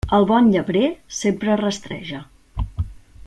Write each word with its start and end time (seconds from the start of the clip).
El 0.17 0.23
bon 0.29 0.47
llebrer 0.53 0.87
sempre 1.17 1.59
rastreja. 1.63 2.25